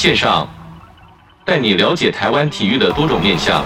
[0.00, 0.48] 线上，
[1.44, 3.62] 带你了解台湾体育的多种面向。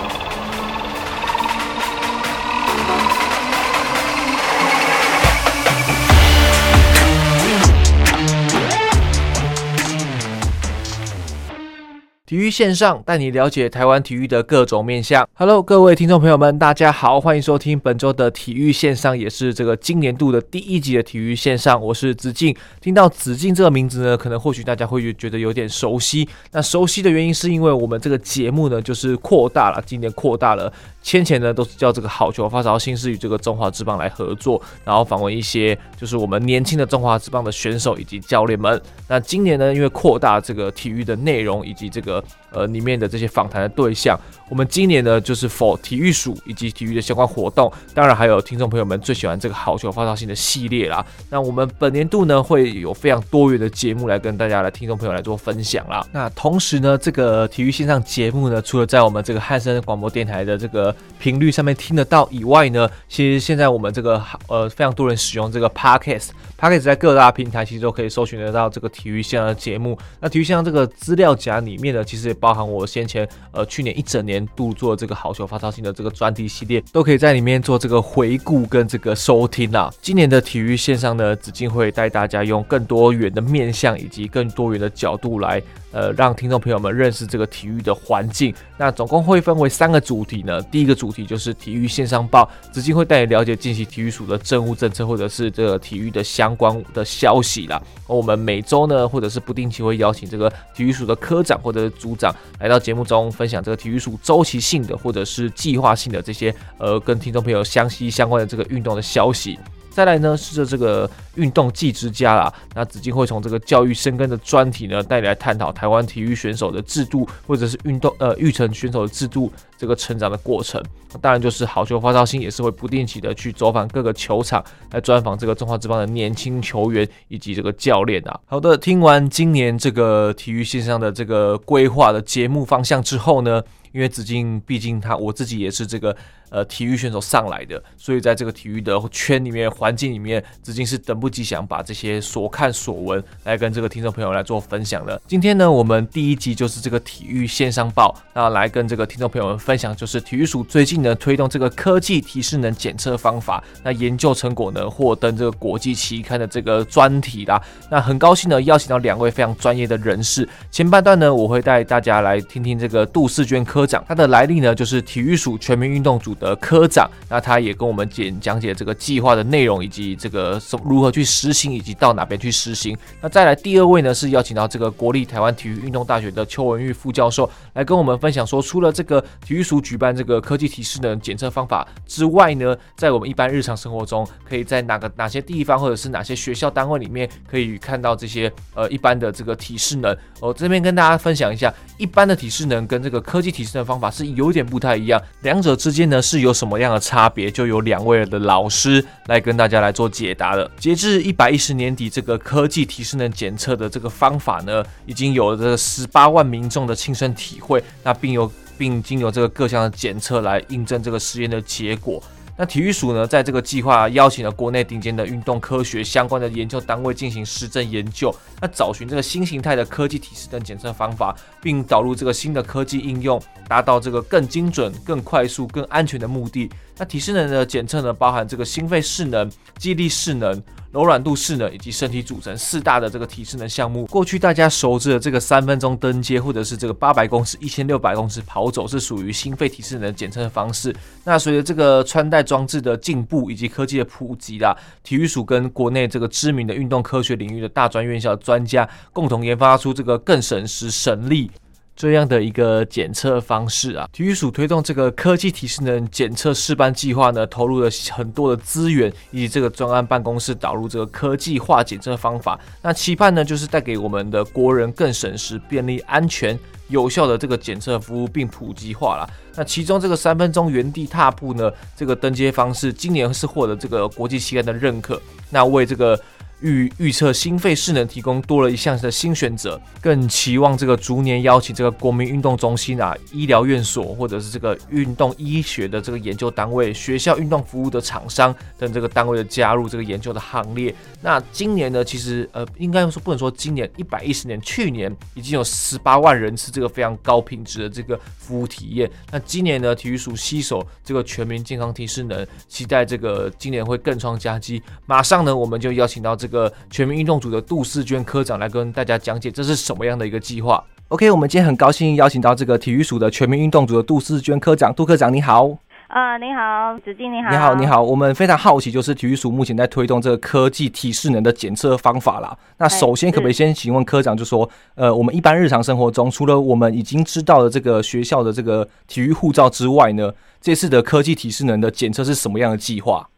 [12.27, 15.29] 体育线上带你了解台湾体育的各种面向。
[15.35, 21.79] Hello，各位听众朋友们，大家好，欢迎收听本周的体育线上，也是这个今年度的第一集的体育线上。
[21.79, 22.57] 我是子敬。
[22.81, 26.27] 听到子敬这个名字呢，可能或许大家会觉得有点熟悉。
[26.53, 30.73] 那熟悉的原因是因为我们这个节目呢，就是扩大了，今年扩大了。
[31.05, 38.81] 先前呢都是叫这个好球发烧星是与这个中华之棒来合作，然后访问一些就是我们年轻的中华之棒的选手以及教练们。
[39.07, 51.05] 那今年呢，因为扩大这个体育的内容以及这个呃里面的这些访谈的对象，我们今年呢就是 for 体育署以及体育的相关活动，当然还有听众朋友们最喜欢这个好球发烧星的系列啦。
[51.29, 56.03] 那我们本年度呢会有非常多元的节目来跟大家的听众朋友来做分享啦。
[56.13, 69.99] 那同时呢，这个体育线上节目呢，除了在我们这个汉声广播电台的这个频率上面听得到以外呢，其实现在我们这个呃非常多人使用这个 Podcast，Podcast 在各大平台其实都可以搜寻得到这个体育线上的节目。
[70.21, 79.91] 那体育线上这个资料夹里面呢，其实也包含我先前呃去年一整年度做这个好球发烧星的这个专题系列，都可以在里面做这个回顾跟这个收听啦。
[80.03, 85.63] 今年的体育线上呢，子敬会带大家用更多元的面向以及更多元的角度来。
[85.95, 88.53] 呃，让听众朋友们认识这个体育的环境。
[88.77, 90.61] 那总共会分为三个主题呢。
[90.65, 97.81] 第一个主题就是体育线上报，直接会带你了解近期体育署的政务政策，或者是这个体育的相关的消息啦。
[98.09, 109.57] 我们每周呢，或者是不定期会邀请这个体育署的科长或者是组长来到节目中分享这个体育署周期性的或者是计划性的这些呃跟听众朋友相息相关的这个运动的消息。
[109.95, 112.53] 再来呢，是这这个运动技之家啦。
[112.75, 120.83] 那子敬会从这个教育深耕的专题呢，带你来探讨台湾体育选手的制度，或者是运动呃育成选手的制度这个成长的过程。
[121.23, 128.41] 当然，就是好球发烧星也是会不定期的去走访各个球场，来专访这个中华职棒的年轻球员以及这个教练啊。
[128.47, 133.63] 好的，听完今年这个体育线上的这个规划的节目方向之后呢，
[133.93, 136.17] 因为子敬毕竟他我自己也是这个。
[136.51, 145.21] 呃，体育选手上来的，所以在这个体育的圈里面、环境里面，子敬是等不及想把这些所看所闻来跟这个听众朋友来做分享的。
[145.27, 157.61] 今天呢，我们第一集就是这个体育线上报，那来跟这个听众朋友们分享，就是体育署最近呢推动这个科技体适能检测方法，那研究成果呢获登这个国际期刊的这个专题啦。
[157.91, 160.49] 那很高兴呢邀请到两位非常专业的人士。
[160.71, 166.55] 前半段呢，我会带大家来听听这个杜世娟科长，他的来历呢就是体育署全民运动组的。
[166.57, 172.97] 科长，那他也跟我们简讲解这个计划的内容，以及这个如何去实行，以及到哪边去实行。
[173.21, 190.17] 那再来第二位呢，是邀请到这个国立台湾体育运动大学的邱文玉副教授来跟我们分享说，除了这个体育署举办这个科技体适能检测方法之外呢，在我们一般日常生活中，可以在哪个哪些地方，或者是哪些学校单位里面，可以看到这些呃一般的这个体适能。
[190.41, 196.45] 我这边跟大家分享一下，一般的体适能跟这个科技体适能方法是有点不太一样，两者之间呢是。
[196.45, 197.51] 有什么样的差别？
[197.51, 200.71] 就有两位的老师来跟大家来做解答了。
[200.79, 212.23] 截至一百一十年底，这个科技提示能检测的这个方法呢，已经有了这十八万民众的亲身体会，那并有并经由这个各项的检测来印证这个实验的结果。
[212.57, 226.71] 那体育署呢，在这个计划邀请了国内顶尖的运动科学相关的研究单位进行实证研究，那找寻这个新形态的科技体适能检测方法，并导入这个新的科技应用，达到这个更精准、更快速、更安全的目的。
[226.97, 230.63] 那体适能的检测呢，包含这个心肺势能、肌力势能。
[230.95, 240.95] 柔软度适能以及身体组成四大的这个体适能项目，过去大家熟知的这个三分钟登阶或者是这个八百公尺、一千六百公尺跑走是属于心肺体适能检测的方式。
[241.25, 251.51] 那随着这个穿戴装置的进步以及科技的普及啦，体育署跟国内这个知名的运动科学领域的大专院校专家共同研发出这个更省时省力。
[251.97, 262.59] 这样的一个检测方式啊，体育署推动这个科技体适能检测试办计划呢，投入了很多的资源，以及这个专案办公室导入这个科技化检测方法。
[262.83, 266.59] 那期盼呢，就是带给我们的国人更省时、便利、安全、
[266.89, 269.31] 有效的这个检测服务，并普及化了。
[269.55, 275.21] 那其中这个三分钟原地踏步呢，这个登阶方式今年是获得这个国际期刊的认可，
[275.51, 276.21] 那为这个。
[276.61, 290.95] 预预测心肺势能提供多了一项的新选择，更期望这个逐年邀请这个国民运动中心啊、医疗院所或者是这个运动医学的这个研究单位、学校运动服务的厂商等这个单位的加入这个研究的行列。
[291.21, 299.11] 那今年呢，其实呃，应该说不能说今年一百一十年，去年已经有十八万人次这个非常高品质的这个服务体验。
[299.31, 304.83] 那今年呢，体育署携手这个全民健康体适能，期待这个今年会更创佳绩。
[305.07, 306.55] 马上呢，我们就邀请到个。
[306.55, 310.85] 个全民运动组的杜世娟科长来跟大家讲解这是什么样的一个计划。
[311.09, 315.69] OK，我们今天很高兴邀请到这个体育署的全民运动组的杜世娟科长，杜科长你好。
[316.07, 317.51] 啊，你好，子敬你好。
[317.51, 318.01] 你好，你好。
[318.01, 322.57] 我们非常好奇，就是体育署目前在推动这个科技体适能的检测方法啦。
[322.79, 333.29] 那首先可不可以先请问科长，就说，呃，我们一般日常生活中，除了我们已经知道的这个学校的这个体育护照之外呢，这次的科技体适能的检测是什么样的计划？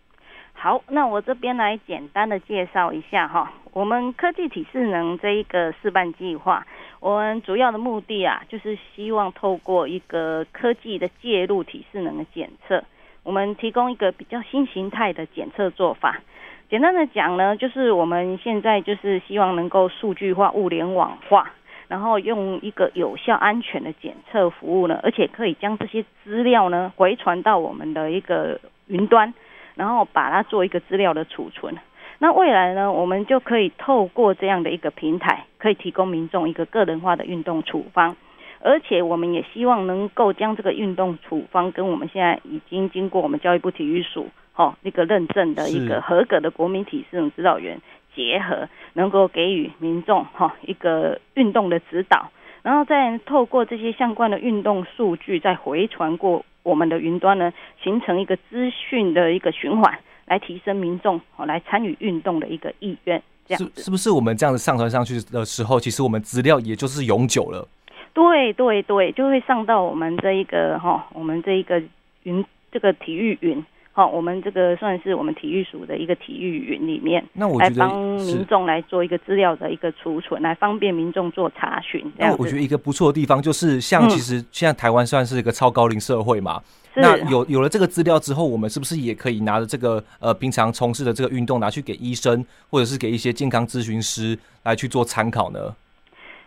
[0.58, 6.66] 好，那我这边来简单的介绍一下哈，我们科技体适能这一个示范计划，
[6.98, 12.82] 我们主要的目的啊，就是希望透过一个科技的介入体适能的检测，
[13.22, 16.20] 我们提供一个比较新形态的检测做法。
[16.68, 21.52] 简单的讲呢，就是我们现在就是希望能够数据化、物联网化，
[21.86, 28.58] 然后用一个有效、安全的检测服务呢，而且可以将这些资料呢回传到我们的一个
[28.88, 29.32] 云端。
[29.76, 31.76] 然后把它做一个资料的储存，
[32.19, 38.17] 那未来呢，我们就可以透过这样的一个平台，可以提供民众一个个人化的运动处方，
[38.61, 47.78] 而且我们也希望能够将这个运动处方跟我们现在已经经过我们教育部体育署哦那个认证的一个合格的国民体适能指导员
[48.14, 52.31] 结合，能够给予民众哈一个运动的指导，
[52.62, 56.43] 然后再透过这些相关的运动数据再回传过。
[56.66, 59.96] 我们的云端呢，形成一个资讯的一个循环，
[60.26, 63.22] 来提升民众哦来参与运动的一个意愿。
[63.46, 67.68] 这样是是不是我们这样子上传上去的时候，其实我们资料也就是永久了？
[68.12, 71.80] 对对对，就会上到我们这一个哈，我们这一个
[72.24, 73.64] 云这个体育云。
[73.96, 82.04] 好，我们这个算是我们体育署的一个体育云里面，那我觉得来帮民众来做一个资料的一个储存，来方便民众做查询。
[82.19, 86.62] 那我觉得一个不错的地方就是，像其实现在台湾算是一个超高龄社会嘛，
[86.94, 95.75] 嗯、那有有了这个资料之后，我们是不是也可以拿着这个呃平常从事的这个运动拿去给医生或者是给一些健康咨询师来去做参考呢？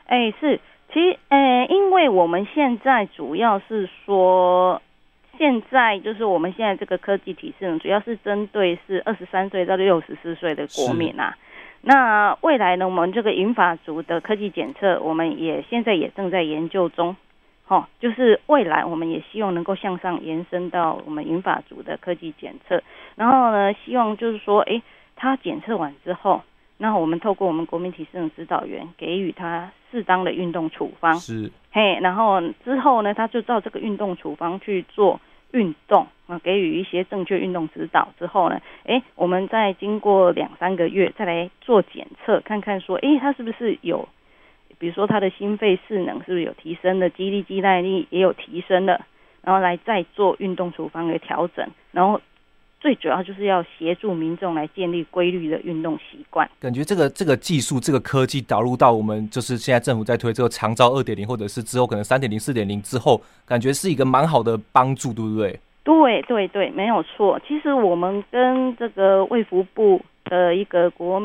[0.06, 0.60] 哎、欸，是，
[0.94, 4.80] 其实呃、欸，因为我们现在主要是说。
[5.40, 11.34] 现在就是我们现在这个科技体适能，主要是针对是二十三岁到六十四岁的国民啊。
[11.82, 17.16] 那未来呢，我们这个银发族的科技检测，我们也现在也正在研究中。
[17.66, 22.84] 齁，就是未来我们也希望能够向上延伸到我们银发族的科技检测。
[23.16, 24.82] 然后呢，希望就是说，诶，
[25.16, 26.42] 他检测完之后，
[26.80, 31.16] 那我们透过我们国民体适能指导员给予他适当的运动处方。
[31.16, 35.18] 是，嘿，然后之后呢，他就照这个运动处方去做。
[35.52, 44.08] 运动啊，给予一些正确运动指导之后呢，诶，我们再经过两三个月再来做检测，看看说，诶，他是不是有，
[44.78, 49.02] 比如说他的心肺势能是不是有提升的，肌力、肌耐力也有提升的，
[49.42, 52.22] 然后来再做运动处方的调整，然后。
[52.80, 56.50] 最主要就是要协助民众来建立规律的运动习惯。
[56.60, 65.60] 感觉这个这个技术、这个科技导入到我们就是现在政府在推这个长照二点零，或者是之后可能三点零、四点零之后，感觉是一个蛮好的帮助，对不对？
[65.84, 67.40] 对对对，没有错。
[67.48, 71.22] 其实我们跟这个卫福部的一个国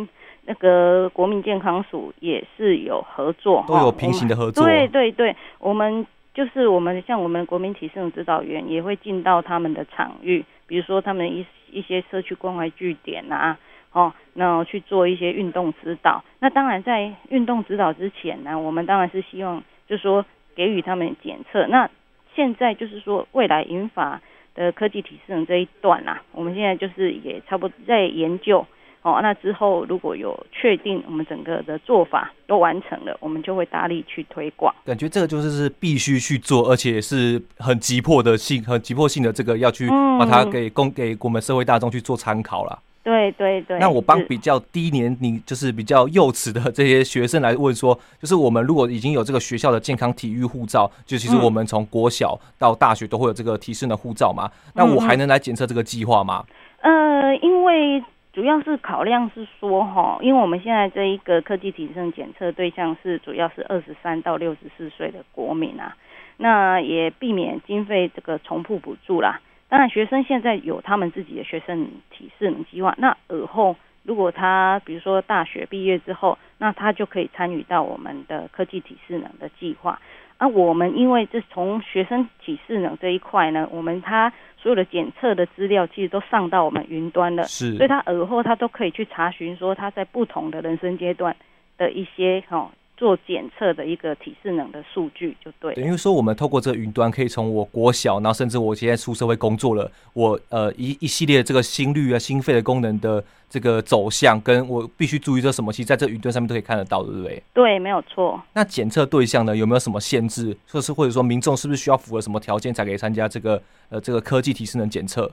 [0.47, 4.65] 那个国民健康署也是有合作，都有平行的合作。
[4.65, 10.45] 对对对，我们就是我们像我们国民体适能指导员也会进到他们的场域。
[10.67, 13.59] 比如说，他们一一些社区关怀据点啊，
[13.93, 16.25] 哦，那去做一些运动指导。
[16.41, 21.67] 那当然，在运动指导之前呢，我们当然是希望，就是说给予他们检测。
[21.67, 21.91] 那
[22.35, 24.21] 现在就是说，未来银发
[24.55, 28.67] 的科技体适能这一段啊，我们现在就是也差不多在研究。
[29.05, 34.75] 哦，那之后如果有确定我们整个的做法都完成了，我们就会大力去推广。
[34.83, 42.79] 感觉这个就是是必须去做，而且是很急迫的性、很急迫性的这个要去把它给供给我们社会大众去做参考了。
[43.03, 43.79] 对对对。
[43.79, 56.43] 那我帮比较低年龄，就是比较幼齿的这些学生来问说，就是我们如果已经有这个学校的健康体育护照，就其实我们从国小到大学都会有这个提升的护照嘛，那我还能来检测这个计划吗？
[56.81, 58.03] 呃，因为。
[58.35, 65.97] 主要是考量是说哈，因为我们现在这一个科技体适能检测对象是主要是二十三到六十四岁的国民啊，
[66.37, 69.41] 那也避免经费这个重复补助啦。
[69.69, 80.01] 当然，学生现在有他们自己的学生体适能计划，那尔后如果他比如说大学毕业之后，那他就可以参与到我们的科技体适能的计划。
[80.39, 91.35] 那我们因为这从学生体适能这一块呢，我们他所有的检测的资料其实都上到我们云端了，是，所以他耳后他都可以去查询说他在不同的人生阶段
[91.79, 92.71] 的一些哈。
[92.97, 107.43] 做检测的一个体适能的数据就对，等于说我们透过这个云端，可以从我国小，然后甚至我现在出社会工作了，我呃一一系列这个心率啊、心肺的功能的这个走向，跟我必须注意这什么，其实在这云端上面都可以看得到，对不对？
[107.53, 108.41] 对，没有错。
[108.53, 110.57] 那检测对象呢，有没有什么限制？
[110.67, 115.31] 说是或者说民众是不是需要符合什么条件才可以参加这个呃这个科技体适能检测？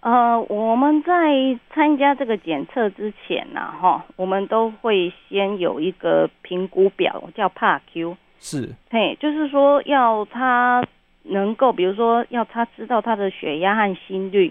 [0.00, 8.16] 呃，我们在参加这个检测之前呢，哈，我们都会先有一个评估表，叫 PARQ。
[8.38, 8.74] 是。
[8.90, 10.82] 嘿，就是说要他
[11.24, 14.50] 能够，比如说要他知道他的血压和心率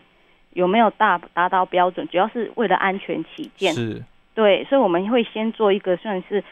[0.53, 3.73] 有没有达达到标准，主要是为了安全起见。
[3.73, 4.03] 是。
[4.35, 6.43] 对，所以我们会先做一个算是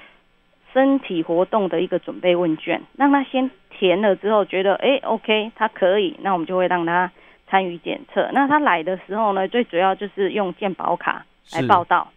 [0.73, 7.11] 身体活动的一个准备问卷，让他先填了之后觉得哎，OK，他可以，那我们就会让他。
[7.49, 12.09] 参与检测，那他来的时候呢，最主要就是用健保卡来报到，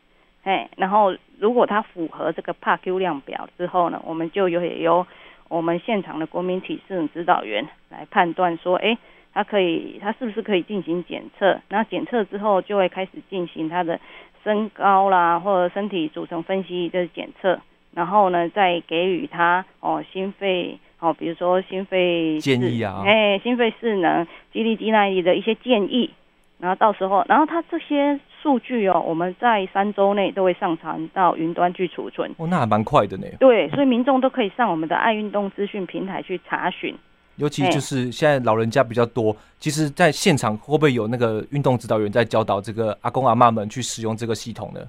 [0.42, 5.06] 哎，然后如果他符合这个 PARQ 量表之后呢，我们就有也由
[5.48, 8.98] 我们现场的国民体适能指导员来判断说，哎，
[9.32, 11.60] 他可以，他是不是可以进行检测？
[11.68, 14.00] 然后检测之后就会开始进行他的
[14.42, 17.60] 身高啦，或者身体组成分析的检测，
[17.94, 20.78] 然后呢，再给予他哦心肺。
[21.00, 26.10] 哦，比如说心肺建议啊，哎，心肺适能、肌力、肌耐力的一些建议，
[26.58, 32.30] 然后到时候，然后它这些数据哦，我们在三周内都会上传到云端去储存。
[32.36, 33.24] 哦，那还蛮快的呢。
[33.38, 36.94] 对，所以民众都可以上我们的爱运动资讯平台去查询。
[37.36, 44.80] 尤其就是现在老人家比较多，其实在现场会不会有那个运动指导员在教导这个阿公阿妈们去使用这个系统呢？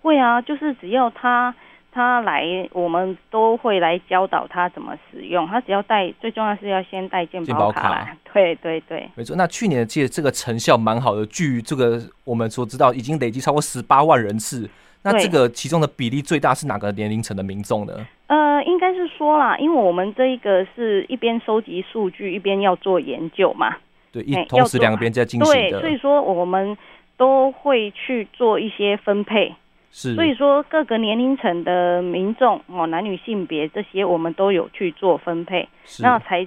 [0.00, 1.52] 会啊，就是只要他。
[1.98, 5.44] 他来，我们都会来教导他怎么使用。
[5.48, 8.16] 他只要带，最重要是要先带健保卡来。
[8.32, 9.34] 对对对，没错。
[9.34, 14.70] 那去年其实这个成效蛮好的，据这个我们所知道，已经累积超过十八万人次。
[15.02, 17.94] 那这个其中的比例最大是哪个年龄层的民众呢？
[18.28, 23.74] 呃，应该是说啦，因为我们这一个是一边收集数据，一边要做研究嘛。
[24.12, 25.70] 对，一同时两边在进行的。
[25.70, 26.78] 对，所以说我们
[27.16, 29.52] 都会去做一些分配。
[29.90, 35.68] 是，所以说各个年龄层的民众哦，男女性别这些我们都有去做分配，
[36.00, 36.46] 那才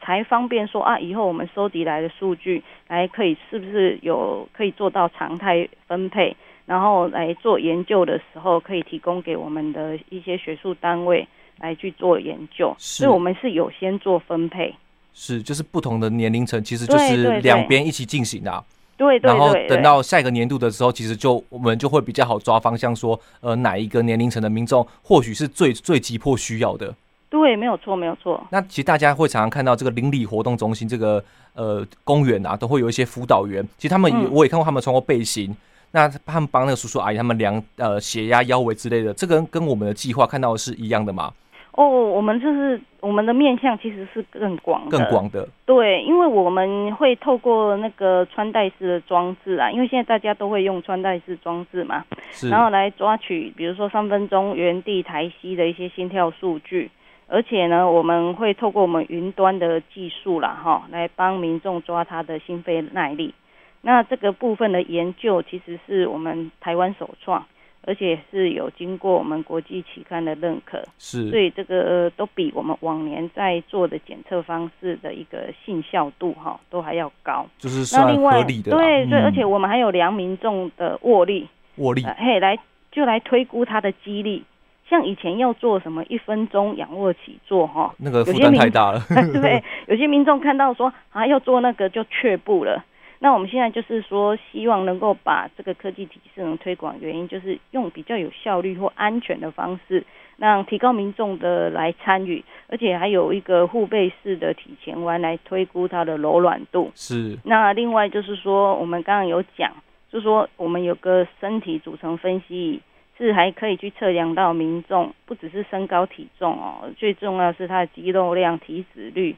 [0.00, 6.36] 才方便说啊，以后我们收集来的数据来可以是不是有可以做到常态分配，
[6.66, 11.26] 然后来做研究的时候可以提供给我们的一些学术单位
[11.58, 14.74] 来去做研究，所以我们是有先做分配，
[15.12, 18.64] 是就是不同的年龄层其实就是两边一起进行的啊。
[18.96, 26.94] 对，对，对，对，然后等到下一个年度的时候，其实就我们就会比较好抓方向，说呃哪一个年龄层的民众或许是最最急迫需要的。
[27.28, 28.38] 对，没有错，没有错。
[28.50, 33.66] 那其实大家会常常看到这个邻里活动中心这个呃公园啊，都会有一些辅导员。
[33.78, 35.56] 其实他们也、嗯、我也看过他们穿过背心，
[35.92, 41.32] 那他们帮那个叔叔阿姨他们量呃血压、腰围之类的，这个跟我们的计划看到的是一样的吗？
[41.74, 45.48] 哦，我们就是我们的面向其实是更广，更广的。
[45.64, 52.04] 对，因为我们会透过那个穿戴式的装置啊，因为现在大家都会用穿戴式装置嘛，
[52.50, 56.90] 然后来抓取，比如说三分钟原地抬膝的一些心跳数据，
[57.26, 63.32] 而且呢，我们会透过我们云端的技术啦，哈，来帮民众抓他的心肺耐力。
[63.80, 67.46] 那这个部分的研究其实是我们台湾首创。
[67.84, 77.44] 而且是有经过我们国际期刊的认可，是，所以这个都比我们往年在做的检测方式的一个信效度哈，都还要高。
[77.58, 78.70] 就是算合理的。
[78.70, 82.56] 对对，而且我们还有量民众的握力，握力，嘿，来
[82.92, 84.44] 就来推估他的肌力。
[84.88, 89.00] 像以前要做什么一分钟仰卧起坐哈，那个负担太大了。
[89.40, 92.84] 对，有些民众看到说啊要做那个就却步了。
[93.24, 100.04] 那我们现在就是说，希望能够把这个科技体智能推广，原因就是用比较有效率或安全的方式，
[100.38, 106.90] 让提高民众的来参与，而且还有一个护背式的体前弯来推估它的柔软度。
[106.96, 107.38] 是。
[107.44, 109.72] 那另外就是说，我们刚刚有讲，
[110.10, 112.82] 就是说我们有个身体组成分析，
[113.16, 119.36] 是还可以去测量到民众不只是身高体重哦，最重要是他的肌肉量、体脂率。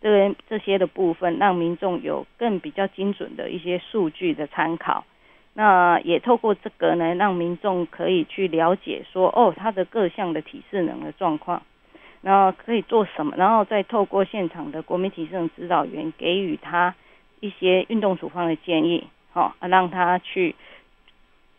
[0.00, 5.04] 这个这些的部分，让民众有更比较精准的一些数据的参考。
[5.52, 11.62] 那也透过这个呢，让民众可以去了解说，哦，他的各项的体适能的状况。
[12.22, 16.94] 然后可以做什么，然后再透过现场的国民体适能指导员给予他
[17.40, 20.54] 一些运动处方的建议，好，让他去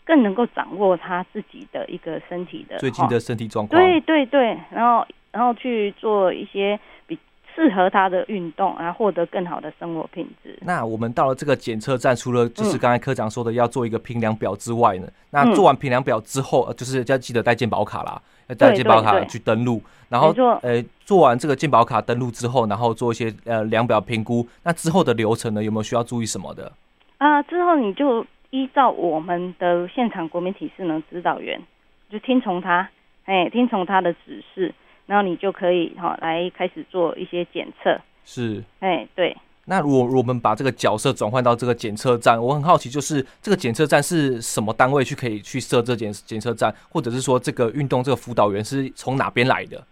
[0.06, 3.82] 更能够掌握他自己的一个身体的最近的身体状况。
[3.82, 7.18] 对对对，然后然后去做一些比。
[7.62, 10.58] 适合他的运动，然后获得更好的生活品质。
[10.62, 19.80] 那我们到了这个检测站，除了就是刚才科长说的要做一个评量表之外呢，嗯、那做完评量表之后，就是要记得带健保卡啦，要带健保卡去登录。
[20.10, 24.46] 然后，呃，做完这个健保卡登录之后，然后做一些呃量表评估。
[24.63, 26.72] 那之后的流程呢，有没有需要注意什么的？
[27.20, 31.62] 啊，之后你就依照我们的现场国民体适能指导员，
[32.10, 32.89] 就听从他，
[33.25, 34.74] 哎，听从他的指示。
[35.12, 39.36] 然后你就可以哈来开始做一些检测，是，哎，对。
[39.65, 49.84] 那如果我们把这个角色转换到这个检测站，我很好奇，就是这个检测站是什么单位去可以去设这检检测站，或者是说这个运动这个辅导员是从哪边来的？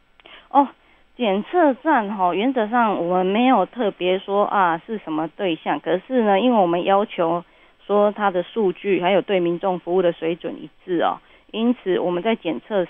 [0.51, 0.65] 哦，
[1.17, 7.43] 检测站哈，原则上我们没有特别说啊是什么对象，可是呢，因为我们要求
[7.85, 11.19] 说它的数据还有对民众服务的水准一致哦，
[11.51, 12.87] 因此我们在检测。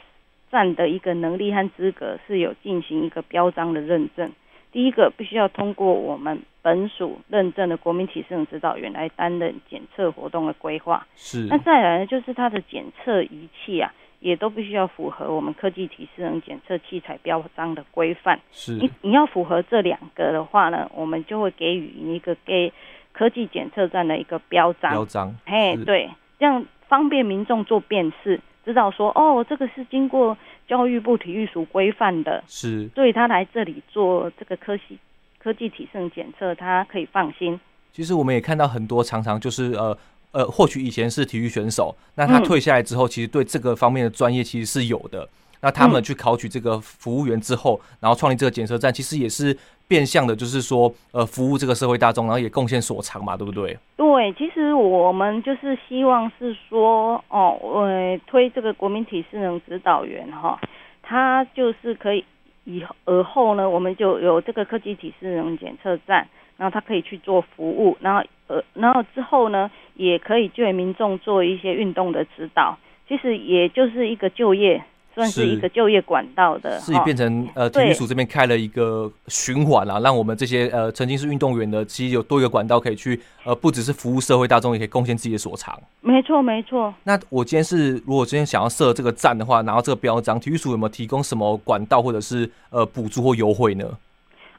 [0.51, 4.31] 站的一个能力和资格是有进行一个标章的认证。
[4.71, 11.07] 第一个必须要通过我们本署认证的国民体适能指导员来担任检测活动的规划。
[11.15, 11.47] 是。
[11.49, 18.39] 那再来呢，就是它的检测仪器啊，也都必须要符合我们科技体适能检测器材标章的规范。
[18.51, 18.73] 是。
[18.73, 22.71] 你你要符合这两个的话呢，我们就会给予你一个给
[23.11, 24.91] 科技检测站的一个标章。
[24.91, 25.35] 标章。
[25.47, 28.39] 嘿，对，这样方便民众做辨识。
[28.69, 34.99] 知道说哦，这个是经过教育部体育署规范的，是，所以他来这里做这个科技
[35.39, 37.59] 科技体适能检测，他可以放心。
[37.91, 39.97] 其实我们也看到很多常常就是呃
[40.33, 45.27] 呃，或许以前是体育选手，那他退下来之后，其实对这个方面的专业其实是有的。
[45.61, 49.55] 那他们去考取这个服务员之后，嗯、然后创立这个检测站，其实也是
[49.87, 53.77] 变相的，就是说，呃，服务这个社会大众，然后也贡献所长嘛，对不对？
[53.97, 60.59] 对，其实我们就是希望是说，哦，呃，推这个国民体适能指导员哈，
[61.01, 62.23] 他就是可以
[62.63, 74.81] 以而后呢，我们就有这个科技体适能检测站，然后他可以去做服务，然后呃，然后之后呢，也可以就为民众做一些运动的指导，其实也就是一个就业。
[75.13, 85.77] 算是一个就业管道的，是变成呃体育署这边开了一个循环啦，让我们这些呃曾经是运动员的，其实有多一个管道可以去呃不只是服务社会大众，也可以贡献自己的所长。
[86.01, 86.93] 没错没错。
[87.03, 93.85] 那我今天是如果今天想要设这个站的话，拿到这个标章，体育署有没有提供什么管道或者是呃补助或优惠呢？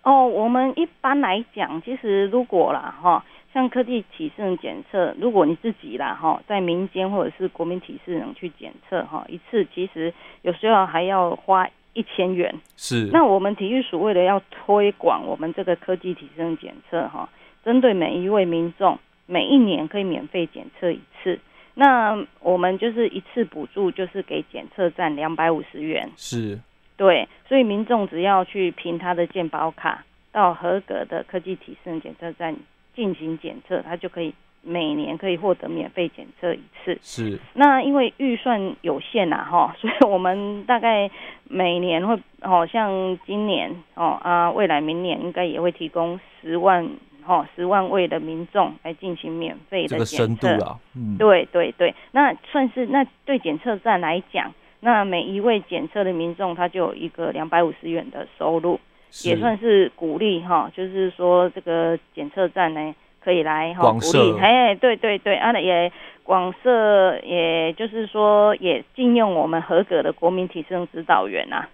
[0.03, 3.25] 哦，我们一般来讲，其实如果啦哈。
[3.53, 12.55] 像科技体适能检测，如果你自己啦哈，在民间或者是国民体适能去检测哈，一次其实有时候还要花一千元。
[12.77, 13.11] 是。
[13.13, 17.29] 那我们体育署为了要推广我们这个科技体适能检测哈，
[17.65, 21.41] 针对每一位民众，每一年可以免费检测一次。
[21.75, 26.09] 那我们就是一次补助，就是给检测站两百五十元。
[26.17, 26.61] 是。
[26.97, 32.55] 对，所以民众只要去凭他的健保卡到合格的科技体适能检测站。
[32.95, 36.99] 进行检测，他就可以每年可以获得免费检测一次。
[37.01, 37.39] 是。
[37.55, 41.11] 那因为预算有限呐，哈， 所以我们大概
[41.45, 46.89] 每年会，好像今年哦啊，未来明年应该也会提供十万，
[47.27, 49.99] 哦，十万位的民众来进行免费的检测。
[49.99, 58.79] 这个深度啊，嗯，对对对，那算是那对检测站来讲，那每一位检测的民众他就有一个两百五十元的收入。
[59.25, 65.93] 也算是鼓励哈，就是说这个检测站呢，可以来哈鼓励，哎，对对对，啊也
[66.23, 71.65] 广设，也就是说也禁用我们合格的国民体适能指导员呐，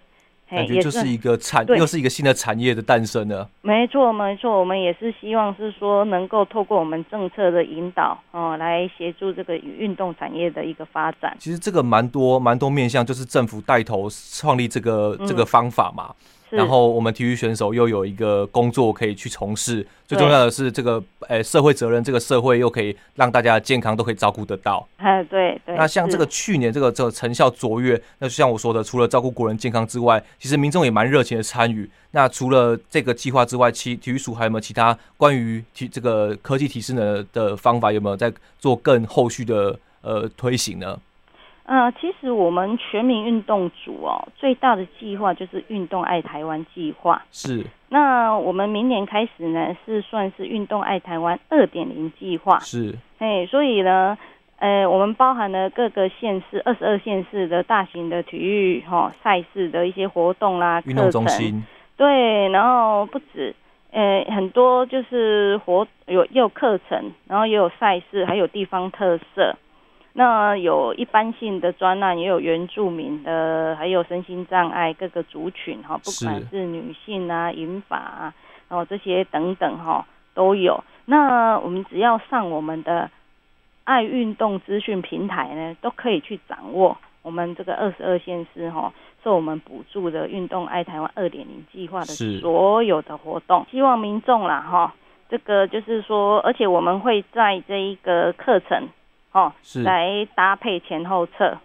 [0.49, 3.47] 感觉就是一个产，又是一个新的产业的诞生呢。
[3.61, 11.35] 没错没错，我们也是希望是说能够透过我们政策的引导哦，来协助这个运动产业的一个发展。
[11.37, 16.15] 其实这个蛮多蛮多面向，就是政府带头创立这个这个方法嘛。
[16.51, 24.87] 嗯然后我们体育选手又有一个工作可以去从事，最重要的是这个诶社会责任，这个社会又可以让大家的健康都可以照顾得到。
[24.97, 25.75] 哎，对对。
[25.75, 31.89] 那像这个去年这个这个成效卓越，那就像我说的，除了照顾国人健康之外，其实民众也蛮热情的参与。
[32.11, 37.91] 那除了这个计划之外，其体育署还有没有其他关于体这个科技提示呢的方法？
[37.91, 40.97] 有没有在做更后续的呃推行呢？
[41.67, 47.21] 呃，其实我们全民运动组哦，最大的计划就是运动爱台湾计划。
[47.29, 47.65] 是。
[47.89, 52.57] 那我们明年开始呢，是算是运动爱台湾二点零计划。
[52.59, 52.95] 是。
[53.19, 54.17] 哎，所以呢，
[54.59, 61.61] 呃，我们包含了各个县市二十二县市的大型的体育哈赛事的一些活动啦，运动中心。
[61.97, 63.53] 对，然后不止，
[63.91, 69.53] 呃，很多就是活有也有课程，然后也有赛事，还有地方特色。
[70.19, 78.33] 那有一般性的专案，也有原住民的，还有身心障碍各个族群哈，不管是女性啊、银发啊，
[78.67, 80.83] 然后这些等等哈都有。
[81.05, 83.11] 那我们只要上我们的
[83.83, 88.91] 爱运动资讯平台呢，都可以去掌握我们这个二十二县市哈
[89.23, 93.63] 受我们补助的运动爱台湾二点零计划的所有的活动。
[93.69, 94.95] 希望民众啦哈，
[95.29, 98.87] 这个就是说，而且我们会在这一个课程。
[99.33, 101.55] 哦，是来搭配前后侧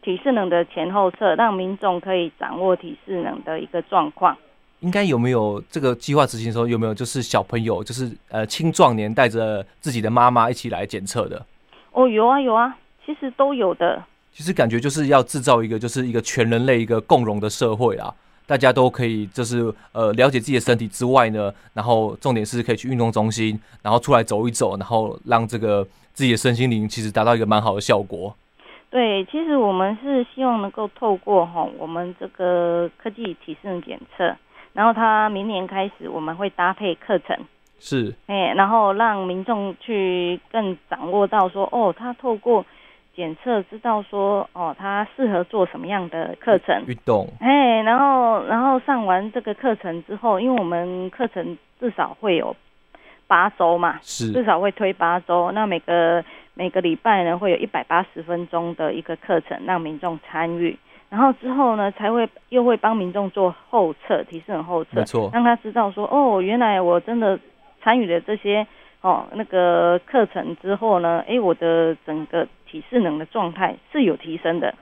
[0.00, 4.34] 体适能的前后侧，让民众可以掌握体适能的一个状况。
[4.80, 11.44] 应该有没有这个计划执行的时候，有没有就是小朋友，就是呃青壮年带着自己的妈妈一起来检测的？
[11.90, 14.02] 哦，有啊有啊，其实都有的。
[14.32, 18.14] 其实感觉就是要制造一个就是一个全人类一个共荣的社会啊，
[18.46, 25.86] 大家都可以就是呃了解自己的身体之外呢，然后重点是可以去运动中心，然后出来走一走，然后让这个。
[26.18, 28.34] 自己的身心灵其实达到一个蛮好的效果。
[28.90, 34.34] 对，其实我们是希望能够透过哈我们这个科技体适能检测，
[34.72, 37.38] 然后他明年开始我们会搭配课程，
[37.78, 42.66] 是，哎，然后让民众去更掌握到说，哦，他透过
[43.14, 52.56] 检测知道说，哦，他适合做什么样的课程运动，哎，然后然后上完这个课程之后，因为我们课程至少会有。
[53.28, 55.52] 八周嘛，是至少会推八周。
[55.52, 60.76] 那每个每个礼拜呢，会有一百八十分钟的一个课程，让民众参与。
[61.10, 67.38] 然后之后呢，才会又会帮民众做后测，体适能后测，没错，让他知道说，哦，原来我真的
[67.82, 68.66] 参与了这些
[69.02, 74.74] 哦那个课程之后呢，诶，我的整个体适能的状态是有提升的，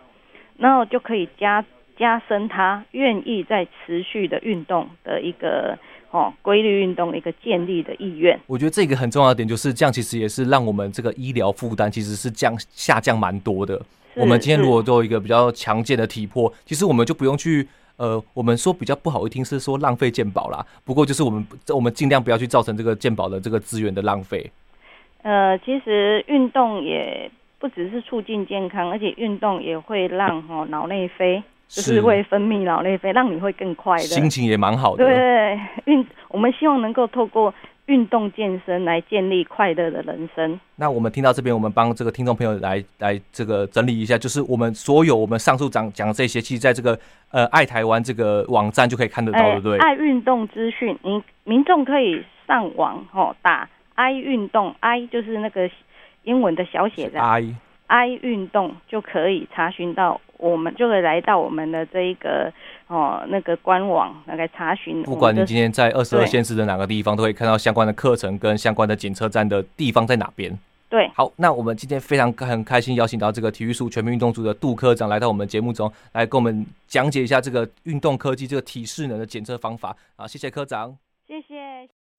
[0.56, 1.64] 然后就可以加
[1.96, 5.76] 加深他愿意在持续的运动的一个。
[6.16, 13.78] 哦，规律运动的一个建立的意愿，我觉得这个很重要的点就是这样，其实也是让我们这个医疗负担其实是降下降蛮多的。
[14.14, 20.64] 我们今天如果都有一个比较强健的体魄，其实我们就不用去呃，我们说比较不好一听是说浪费健保啦。
[20.86, 24.50] 不过就是我们我们尽量不要去造成这个健保的这个资源的浪费。
[25.20, 31.42] 呃，其实运动也不只是促进健康，而且运动也会让哦脑内啡。
[31.68, 35.04] 就是会分泌脑内啡，让你会更快乐，心情也蛮好的。
[35.04, 37.52] 对，运我们希望能够透过
[37.86, 40.58] 运动健身来建立快乐的人生。
[40.76, 46.98] 那我们听到这边，我们帮这个听众朋友来来这个整理一下，就是我们所有我们上述讲讲的这些，其实在这个
[47.32, 49.78] 呃爱台湾这个网站就可以看得到，对不对？
[49.78, 55.68] 爱运动资讯，民民众可以上网哦，打爱运动，爱就是那个
[56.22, 57.42] 英文的小写的爱，
[57.88, 60.20] 爱运动就可以查询到。
[60.38, 62.52] 我们就会来到我们的这一个
[62.86, 65.02] 哦那个官网来查询。
[65.02, 70.56] 不管你今天在二十二县市的哪个地方，都可以看到相关的课程跟相关的检测站的地方在哪边。
[70.88, 80.96] 对，好，那我们今天非常很开心邀请到这个体育署全民运动组的杜科长来到我们节目中，来跟我们讲解一下这个运动科技这个体适能的检测方法啊，谢谢科长。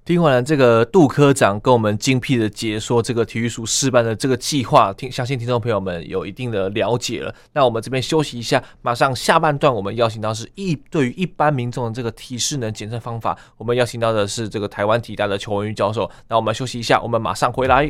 [0.07, 7.35] 听完了这个杜科长跟我们精辟的解说，这个体育署试办的这个计划，听相信听众朋友们有一定的了解了。
[7.51, 16.09] 那我们这边休息一下，马上下半段我们邀请到是一对于一般民众的这个体适能检测方法，我们邀请到的是这个台湾体大的邱文玉教授。
[16.29, 17.89] 那我们休息一下，我们马上回来。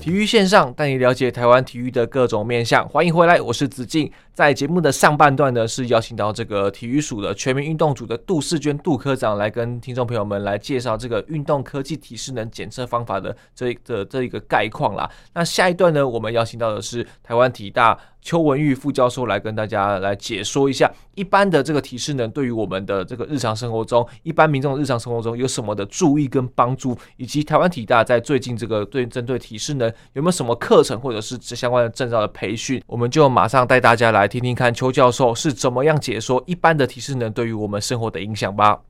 [0.00, 4.10] 体育线上带你了解台湾体育的各种面向，欢迎回来，我是子敬。
[4.40, 15.10] 在节目的上半段呢，是邀请到这个体育署的全民运动组的杜世娟杜科长来跟听众朋友们来介绍这个运动科技体适能检测方法的这的这一个概况啦。
[15.34, 34.29] 那下一段呢，我们邀请到的是台湾体大邱文玉副教授来跟大家来解说一下，一般的这个体适能对于我们的这个日常生活中，一般民众日常生活中有什么的注意跟帮助，以及台湾体大在最近这个对针对体适能有没有什么课程或者是相关的证照的培训，我们就马上带大家来。
[34.30, 38.80] 听听看邱教授是怎么样解说一般的体适能对于我们生活的影响吧。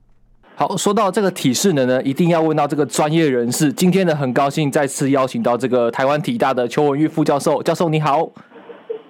[0.55, 3.73] 好，说到这个体适能呢，一定要问到这个专业人士。
[3.73, 7.63] 今天呢，很高兴再次邀请到这个台湾体大的邱文玉副教授。
[7.63, 8.29] 教授你好。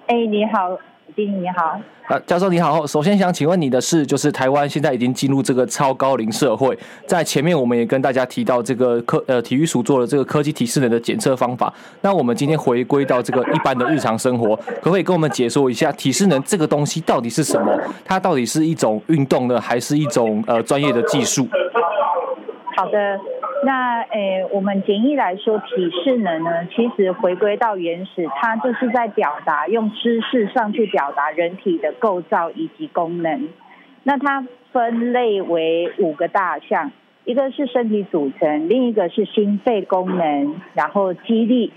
[0.06, 0.78] 哎，你好。
[1.16, 2.86] 你好，啊，教授你好。
[2.86, 11.72] 首先想请问你的是，就是台湾现在已经进入这个超高龄社会，在前面我们也跟大家提到这个科呃体育署做了这个科技体适能的检测方法。
[12.00, 17.78] 那我们今天回归到这个一般的日常生活，可不可以跟我们解说一下体适能这个东西到底是什么？
[18.04, 21.46] 它到底是一种运动呢，还是一种呃专业的技术？
[22.74, 23.20] 好的，
[23.64, 33.48] 那诶，我们简易来说，体适能呢，其实回归到原始，它就是在表达用知识上去表达人体的构造以及功能。
[34.02, 36.90] 那它分类为五个大项，
[37.24, 41.72] 一个是身体组成，另一个是心肺功能，然后肌力、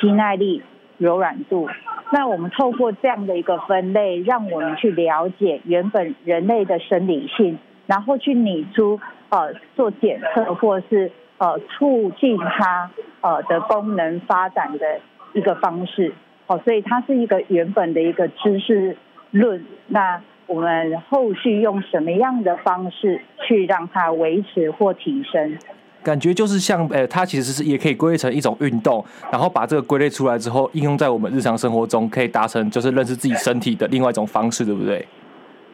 [0.00, 0.62] 肌耐力、
[0.96, 1.68] 柔软度。
[2.12, 15.00] 那我们透过这样的一个分类，让我们去了解原本人类的生理性，然后去拟出呃做检测或是呃促进它呃的功能发展的
[15.32, 16.12] 一个方式。
[16.46, 18.96] 哦，所以它是一个原本的一个知识
[19.32, 19.64] 论。
[19.88, 25.58] 那我们后续用什么样的方式去让它维持或提升？
[26.04, 35.04] 感觉就是像，呃，它其实是也可以归类成一种运动，然后把这个归类出来之后，应用在我们日常生活中，可以达成就是认识自己身体的另外一种方式，对不对？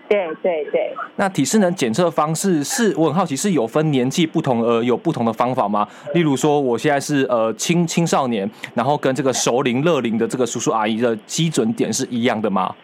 [0.08, 0.94] 对对对。
[1.16, 5.88] 那体适能检测方式是，我很好奇，是有分年纪不同而有不同的方法吗？
[6.12, 12.74] 例如说，我现在是呃青青少年，然后跟这个熟龄乐龄的这个叔叔阿姨的基准点是一样的吗？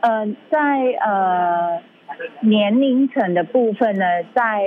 [0.00, 0.58] 呃，在
[1.06, 1.80] 呃
[2.40, 4.04] 年龄层的部分呢，
[4.34, 4.62] 在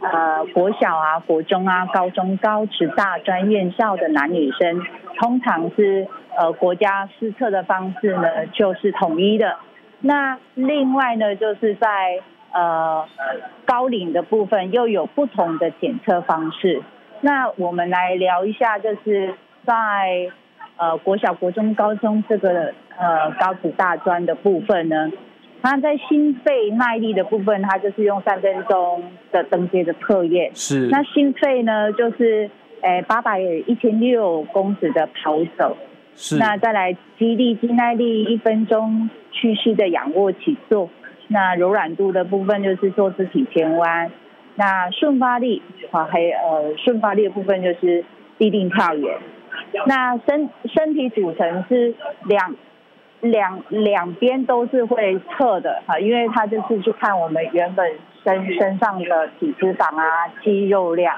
[0.00, 4.82] 呃国小啊、国中啊、高中、高职、大专院校的男女生，
[5.20, 9.56] 通常是呃国家施测的方式呢，就是统一的。
[10.00, 12.20] 那另外呢，就是在
[12.52, 13.06] 呃
[13.64, 16.82] 高龄的部分又有不同的检测方式。
[17.20, 19.34] 那我们来聊一下，就是
[19.64, 20.30] 在。
[20.80, 25.10] 呃，国小、国中、高中这个呃高职大专的部分呢，
[25.60, 30.54] 它在心肺耐力的部分，它就是用三分钟的登阶的测验。
[30.54, 30.86] 是。
[30.86, 32.48] 那心肺呢，就是
[32.82, 35.76] 诶八百一千六公尺的跑走。
[36.38, 40.90] 那再来肌力、肌耐力，一分钟屈膝的仰卧起坐。
[41.28, 44.10] 那柔软度的部分就是做肢体前弯。
[44.56, 48.04] 那瞬发力啊，还有呃瞬发力的部分就是
[48.38, 49.16] 立定跳远。
[49.86, 52.56] 那身身体组成是两
[53.20, 57.92] 两两边都是会测的哈，因为它就是去看我们原本
[58.24, 61.14] 身身上的体脂肪啊、肌肉量。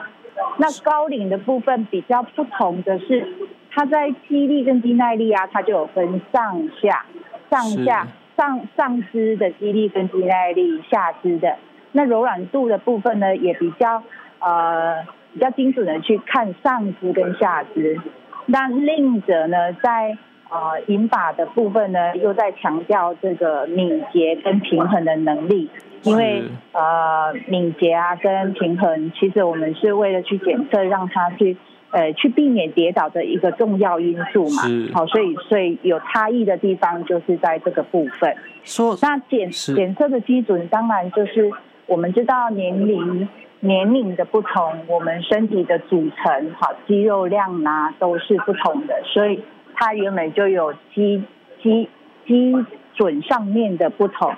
[0.58, 3.26] 那高领的部分比较不同的是，
[3.70, 7.04] 它在肌力跟肌耐力啊，它就有分上下、
[7.50, 8.06] 上下、
[8.36, 11.56] 上上肢的肌力跟肌耐力，下肢的。
[11.92, 14.02] 那柔软度的部分呢，也比较
[14.38, 18.00] 呃比较精准的去看上肢跟下肢。
[18.46, 20.16] 那另者呢，在
[20.48, 25.70] 呃引法的部分呢，又在强调这个敏捷跟平衡的能力，
[26.02, 31.56] 因为呃敏捷啊跟平衡，其实我们是为了去检测，让他去
[31.90, 34.62] 呃去避免跌倒的一个重要因素嘛。
[34.92, 38.36] 好，所以所以有差异的地方就是在这个部分。
[38.64, 41.50] 说那检检测的基准，当然就是
[41.86, 43.28] 我们知道年龄。
[43.62, 49.38] 年龄的不同，我们身体的组成，好肌肉量啊，都是不同的，所以
[49.74, 51.22] 它原本就有基
[51.62, 51.86] 基
[52.26, 52.54] 基
[52.94, 54.32] 准上面的不同。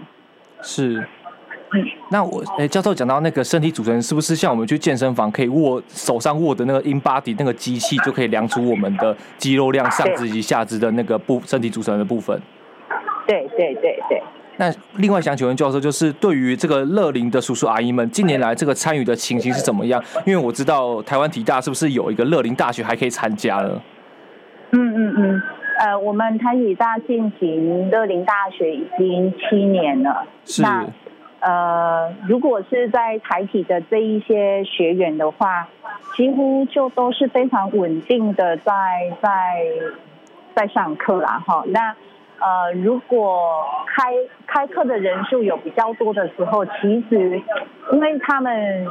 [0.61, 1.07] 是，
[1.75, 12.39] 嗯，那我诶，教授讲到那个身体组成，是不是像我们去健身房可以握手上握的那个 InBody 那个机器，就可以量出我们的肌肉量上肢及下肢的那个部身体组成的部分？
[13.27, 14.23] 对对对对。
[14.59, 20.03] 那另外想请问教授，就是对于这个乐龄的叔叔阿姨们，近年来这个参与的情形是怎么样？
[20.27, 23.81] 因为我知道台湾体大是不是有一个乐龄大学还可以参加呢？
[24.73, 25.43] 嗯嗯嗯，
[25.81, 30.27] 呃，我们台体大进行乐龄大学已经七年了。
[30.45, 30.61] 是。
[30.61, 30.87] 那
[31.43, 35.69] 呃，如果是在台体的这一些学员的话，
[36.15, 38.73] 几乎就都是非常稳定的在
[39.21, 39.31] 在
[40.55, 41.65] 在上课啦，哈。
[41.67, 41.97] 那
[42.39, 44.13] 呃，如果开
[44.47, 47.43] 开课的人数有比较多的时候，其实
[47.93, 48.87] 因为他们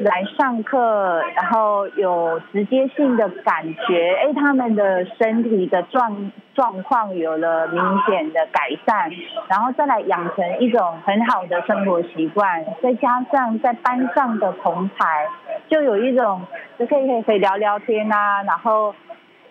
[0.00, 9.10] 来上课，然后有直接性的感觉，哎，他们的身体的状状况有了明显的改善，
[9.48, 15.26] 然后再来养成一种很好的生活习惯，再加上在班上的同台，
[15.68, 16.42] 就有一种
[16.78, 18.94] 就可以可以可以聊聊天啊，然后。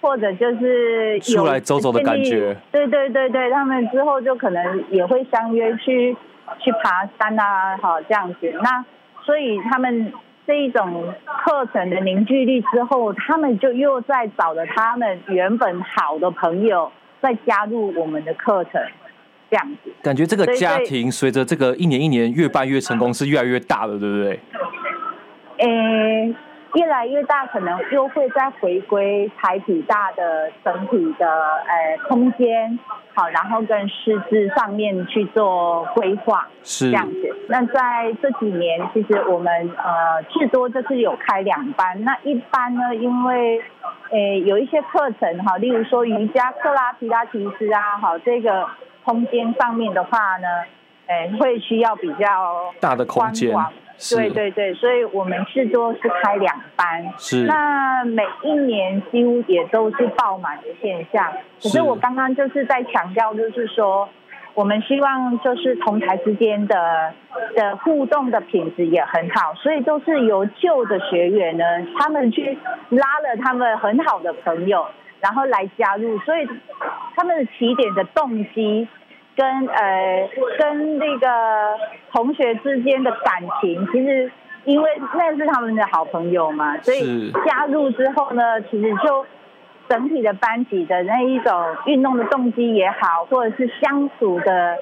[0.03, 6.17] 或者就是出来走走的感觉，对对对对，他们之后就可能也会相约去
[6.57, 8.51] 去爬山啊，好这样子。
[8.63, 8.83] 那
[9.23, 10.11] 所以他们
[10.45, 18.81] 这一种课程的凝聚力之后，他们就又在找了他们原本好的朋友，再加入我们的课程，
[19.49, 19.91] 这样子。
[20.01, 24.39] 感觉这个家庭随着这个一年一年越办越成功，是越来越大的，对不对？
[25.57, 26.35] 诶。
[26.75, 32.79] 越来越大，可能又会再回归台体大的整体的呃空间，
[33.13, 37.35] 好，然后跟师资上面去做规划，是这样子。
[37.49, 43.61] 那在这几年，其实我们呃至多就是有开两班，那一班呢，因为
[44.09, 48.65] 呃有一些课程哈，例如说瑜伽课啦、皮拉提斯啊，好，这个
[49.03, 50.47] 空间上面的话呢，
[51.07, 53.53] 呃会需要比较大的空间。
[54.09, 57.43] 对对对，所以我们至多是开两班，是。
[57.43, 61.31] 那每一年几乎也都是爆满的现象。
[61.61, 64.09] 可是我刚刚就是在强调，就是说
[64.53, 67.13] 我们希望就是同台之间的
[67.55, 71.63] 的互动的品质也很好，所以都是由旧的学员呢，
[71.99, 72.57] 他们去
[72.89, 74.87] 拉了他们很好的朋友，
[75.19, 76.47] 然后来加入，所以
[77.15, 78.87] 他们的起点的动机。
[79.35, 81.27] 跟呃跟那个
[82.11, 84.29] 同学之间的感情，其实
[84.65, 89.25] 因为那是他们的好朋友嘛，所以加入之后呢，其实就
[89.87, 91.53] 整体的班级的那一种
[91.85, 94.77] 运动的动机也好，或者是相处的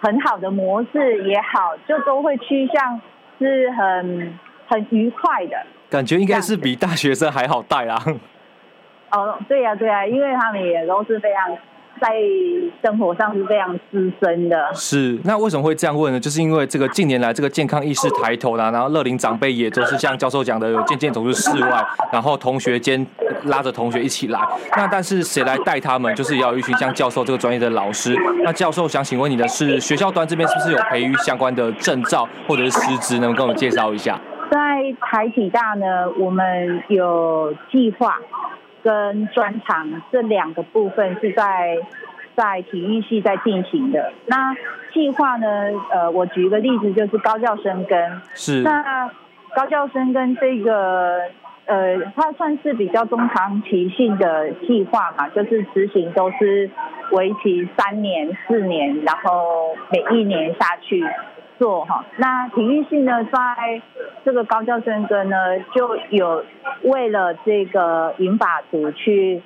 [0.00, 3.00] 很好的模式也好，就都会趋向
[3.38, 5.56] 是很很愉快的。
[5.90, 7.96] 感觉应该是比大学生还好带啦。
[9.10, 11.56] 哦，对呀、啊、对呀、啊，因为他们也都是非常。
[12.00, 12.08] 在
[12.82, 14.56] 生活上是非常资深的。
[14.74, 16.18] 是，那为什么会这样问呢？
[16.18, 23.06] 就是因为这个近年来这个健康意识抬头啦，然后乐龄长辈也都是像教授讲的，有渐渐走入室外，然后同学间
[23.44, 24.40] 拉着同学一起来。
[24.76, 26.12] 那但是谁来带他们？
[26.16, 28.16] 就是要有一群像教授这个专业的老师。
[28.42, 33.20] 那教授想请问你的是，学校端这边是不是有培育相关的证照或者是师资？
[33.20, 34.18] 能跟我们介绍一下？
[34.50, 34.58] 在
[35.02, 38.16] 台体大呢，我们有计划。
[38.82, 41.78] 跟专长这两个部分是在
[42.34, 44.12] 在体育系在进行的。
[44.26, 44.54] 那
[44.92, 45.46] 计划呢？
[45.92, 48.20] 呃，我举一个例子，就是高教生跟。
[48.34, 48.62] 是。
[48.62, 49.10] 那
[49.54, 51.20] 高教生跟这个，
[51.66, 56.70] 呃，它算是比较中长期性的计划嘛，就是执行都是
[57.12, 61.04] 为期三年、四年，然后每一年下去。
[61.60, 63.82] 做哈，那体育系呢，在
[64.24, 65.36] 这个高教深耕呢，
[65.74, 66.42] 就有
[66.84, 69.42] 为了这个银发族去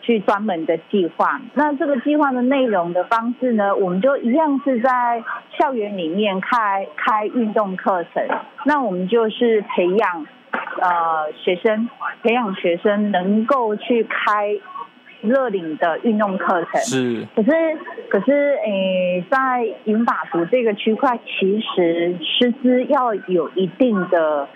[0.00, 1.40] 去专门的计划。
[1.54, 5.24] 那这个计划的内容的方式呢，我们就一样是在
[5.58, 8.24] 校园里面开开运动课程。
[8.64, 10.24] 那我们就是培养
[10.80, 11.90] 呃学生，
[12.22, 14.56] 培养学生能够去开。
[15.26, 17.50] 乐领的运动课程是，可是
[18.08, 24.48] 可是诶，在银法族这个区块，其实师资要有一定的、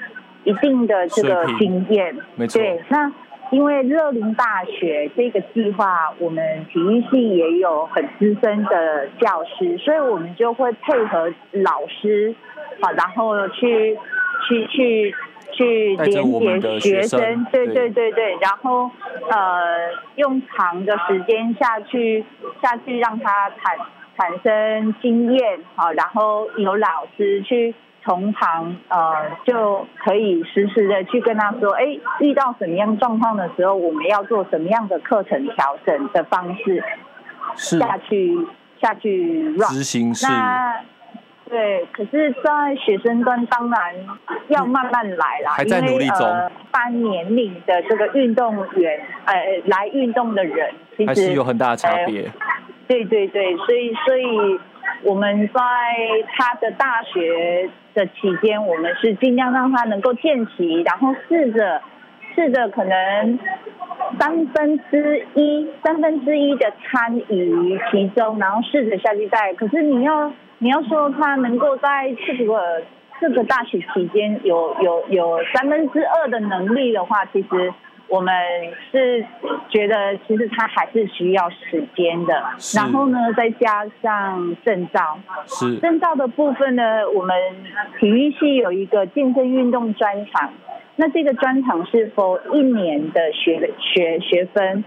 [0.44, 2.60] 一定的这个经验，没错。
[2.60, 3.12] 对，那
[3.50, 12.34] 因为乐龄大学这个计划，我们体育系也有很资深的教师，所以我们就会配合老师，
[12.80, 13.98] 好，然后去
[14.48, 15.14] 去去。
[15.60, 17.90] 去连接学生，对对。
[17.90, 18.90] 对对，然后
[19.28, 22.24] 呃，用长的时间下去
[22.62, 23.76] 下去让他产
[24.16, 31.84] 产生经验，好，然后有老师去从旁呃，就可以实时的去跟他说，哎，
[32.20, 36.82] 遇到什么样状况的时候，我们要做什么样的课程调整的方式，
[37.56, 37.78] 是。
[37.78, 38.46] 下去
[38.80, 40.26] 下去执行是。
[41.50, 43.94] 对，可是，在学生端当然
[44.48, 46.24] 要慢慢来啦，还在努力中。
[46.24, 49.34] 呃，班年龄的这个运动员，呃，
[49.64, 52.22] 来运动的人，其实还是有很大的差别。
[52.22, 52.30] 呃，
[52.86, 54.60] 对对对，所以所以
[55.02, 55.60] 我们在
[56.36, 61.82] 他的大学的期间，我们是尽量让他能够见习，然后试着
[62.32, 63.38] 试着可能
[64.20, 69.52] 三分之一三分之一的参与其中，然后试着下去带。
[69.54, 70.32] 可是你要。
[70.62, 72.82] 你要说他能够在这个
[73.18, 77.72] 这个大学期间有有有三分之二的能力的话，其实
[78.08, 78.34] 我们
[78.92, 79.24] 是
[79.70, 82.44] 觉得其实他还是需要时间的。
[82.74, 87.34] 然后呢，再加上证照，是证照的部分呢，我们
[87.98, 90.52] 体育系有一个健身运动专场，
[90.96, 94.84] 那这个专长是否一年的学学学分？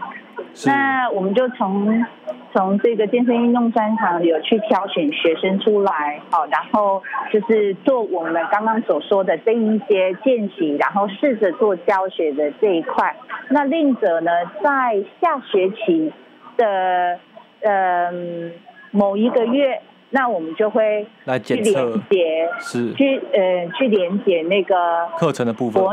[0.66, 2.06] 那我们就从
[2.54, 13.16] 从这个健身运动专场有去挑选学生出来，好，然后就是做我们刚刚所说的这一些见习，然后试着做教学的这一块。
[13.50, 14.32] 那另者呢，
[14.64, 16.12] 在下学期
[16.58, 17.18] 的
[17.62, 18.52] 嗯、呃、
[18.92, 21.08] 某一个月，那我们就会
[21.44, 21.74] 去连
[22.10, 24.76] 接，是去呃去连接那个
[25.18, 25.84] 课程的部分。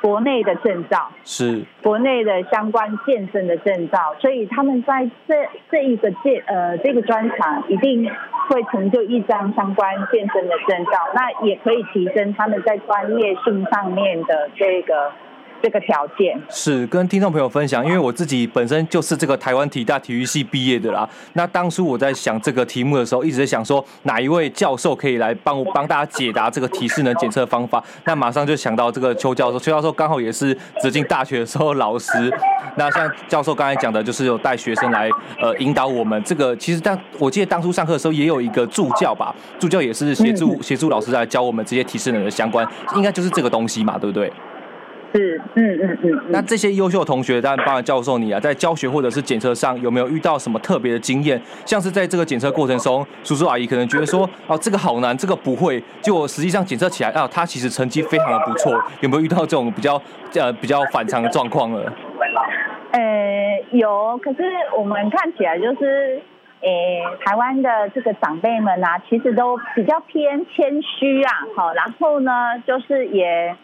[0.00, 8.08] 国内的证照，是国内的相关健身的证照，所以他们在这这一个健呃这个专场一定
[8.48, 15.12] 会成就一张相关健身的证照，那也可以提升他们在专业性上面的这个。
[15.62, 21.08] 这个条件是跟听众朋友分享，因为我自己本身就是这个台湾体大体育系毕业的啦。
[21.32, 27.82] 那当初我在想这个题目的时候，一直在想说哪一位教授可以来帮我帮大家解答这个体适能检测方法。
[28.04, 32.32] 那马上就想到这个邱教授，邱教授刚好也是直进大学的时候老师。
[32.76, 36.22] 那像教授刚才讲的，就是有带学生来呃引导我们。
[36.22, 44.32] 这个其实当我记得当初上课的时候也有一个助教吧，助教也是协助协助老师来教我们这些体适能的相关，应该就是这个东西嘛，对不对？
[45.14, 46.20] 是，嗯嗯嗯。
[46.28, 51.40] 那这些优秀的同学，当然包含教授你啊，在教学或者是检测上，有没有遇到什么特别的经验？
[51.64, 58.78] 像是在这个检测过程中，叔叔阿姨可能觉得说，哦，这个好难，这个不会，就我实际上检测起来，啊，他其实成绩非常的不错。
[59.00, 60.00] 有没有遇到这种比较
[60.34, 61.80] 呃比较反常的状况呢？
[62.92, 63.00] 呃，
[63.70, 64.42] 有，可是
[64.76, 66.20] 我们看起来就是，
[66.60, 66.68] 呃，
[67.24, 72.32] 台湾的这个长辈们啊，其实都比较偏谦虚啊，好，然后呢，
[72.66, 73.56] 就是也。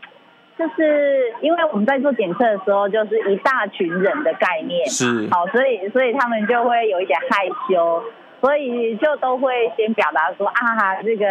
[0.57, 5.29] 就是因为我们在做检测的时候，就是一大群人的概念，是。
[5.33, 8.05] 好，所以所以他们就会有一点害羞，
[8.41, 11.27] 所以就都会先表达说啊，这个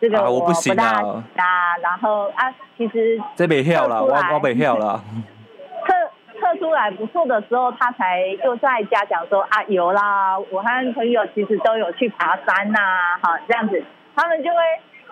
[0.00, 5.02] 这个我不行啊，啊然后啊，其实这边跳了，我我被跳了，
[5.84, 12.78] 测测出来不错的时候，他才又在家讲说啊，有啦，我和朋友其实都有去爬山呐，
[13.20, 13.82] 好这样子，
[14.14, 14.56] 他们就会。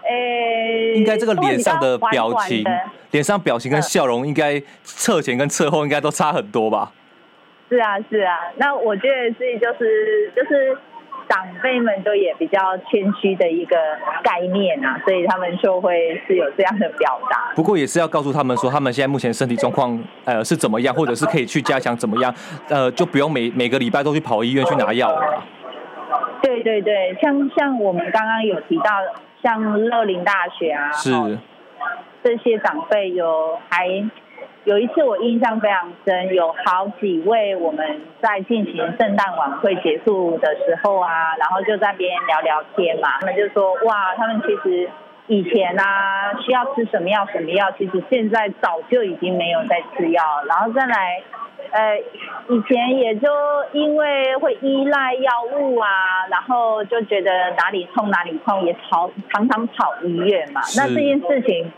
[0.06, 2.62] 诶、欸，应该这个脸上的表情，
[3.10, 6.92] 脸上表情跟笑容，应该侧前跟侧后应该都差很多吧？
[7.70, 8.38] 是啊，是啊。
[8.56, 10.76] 那我觉得是就是就是
[11.26, 13.76] 长辈们都也比较谦虚的一个
[14.22, 17.52] 概念啊，所以他们就会是有这样的表达。
[17.56, 22.32] 不过也是要告诉他们说，他们现在目前身体状况呃是怎么样，或者是可以去加强怎么样，
[22.68, 25.42] 呃就不用每每个礼拜都去跑医院去拿药了。
[26.42, 28.84] 对对对，像像我们刚刚有提到。
[29.44, 31.38] 像乐龄大学啊，是
[32.24, 33.86] 这些长辈有还
[34.64, 44.88] 有一次我印象非常深，有好几位我们在进行圣诞晚会结束的时候啊，然后就在那边聊聊天嘛，他们就说哇，他们其实
[45.26, 51.22] 以前啊需要吃什么药什么药，其实现在早就已经没有在吃药，然后再来。
[51.70, 51.98] 呃，
[52.48, 53.28] 以前也就
[53.72, 55.88] 因为会依赖药物啊，
[56.30, 60.60] 然后就觉得哪里痛哪里痛，也跑常常跑医院嘛。
[60.76, 61.72] 那这件事情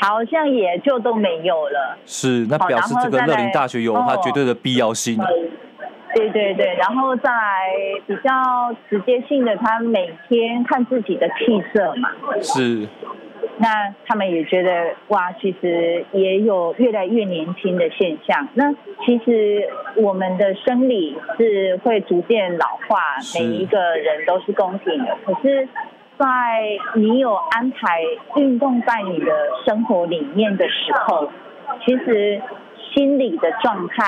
[0.00, 1.96] 好像也就都没有了。
[2.04, 5.20] 是，那表示这个乐林大学有它绝对的必要性。
[5.20, 5.26] 哦。
[6.14, 7.68] 对对对，然后再来
[8.06, 12.08] 比较直接性的，他每天看自己的气色嘛。
[12.40, 12.88] 是。
[13.58, 18.48] 那他们也觉得哇，其实也有越来越年轻的现象。
[18.54, 18.72] 那
[19.04, 22.98] 其实我们的生理是会逐渐老化，
[23.38, 25.16] 每一个人都是公平的。
[25.24, 25.68] 可是，
[26.18, 26.26] 在
[26.94, 28.02] 你有安排
[28.36, 29.32] 运动在你的
[29.66, 31.30] 生活里面的时候，
[31.84, 32.40] 其实
[32.94, 34.04] 心理的状态。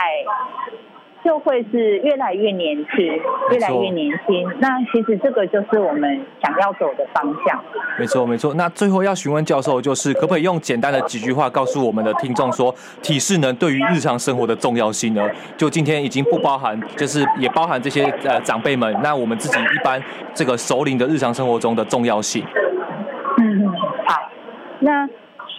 [1.24, 3.04] 就会是越来越年轻，
[3.50, 4.48] 越来越年轻。
[4.58, 7.60] 那其实这个就是我们想要走的方向。
[7.98, 8.54] 没错，没错。
[8.54, 15.28] 那最后要询问教授，就是可不可以用简单的几句话告诉我们的听众说，体适能对于日常生活的重要性呢？
[15.56, 20.02] 就今天已经不包含，就是也包含这些呃长辈们，那我们自己一般
[20.32, 22.44] 这个首领的日常生活中的重要性。
[23.38, 23.68] 嗯，
[24.06, 24.30] 好，
[24.80, 25.08] 那。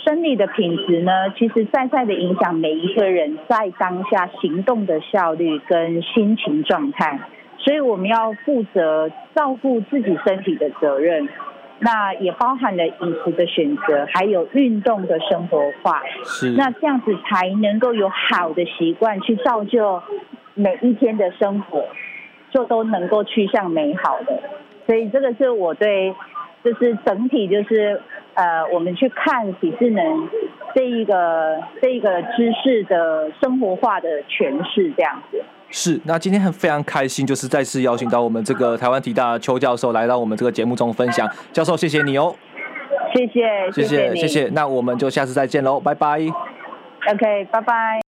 [0.10, 7.20] 生理的品质呢，其实在在的影响每一个人在当下行动的效率跟心情状态，
[7.60, 11.30] 所以我们要负责照顾自己身体的责任，
[11.78, 16.02] 那也包含了饮食的选择，还有运动的生活化。
[16.24, 20.02] 是，那这样子才能够有好的习惯去造就
[20.56, 21.86] 每一天的生活，
[22.50, 24.42] 就都能够趋向美好的。
[24.88, 26.16] 所以这个是我对，
[26.64, 28.02] 就是整体就是。
[28.40, 30.30] 呃，我们去看体智能
[30.74, 35.44] 这一个这一个知识的生活化的诠释，这样子。
[35.70, 41.30] 是，那今天很非常开心，就是再次邀请到我们这个台湾体大邱教授来到我们这个节目中分享。
[41.52, 42.34] 教授，谢谢你哦。
[43.14, 44.50] 谢谢，谢谢，谢谢。
[44.54, 46.22] 那我们就下次再见喽，拜拜。
[47.12, 48.09] OK，拜拜。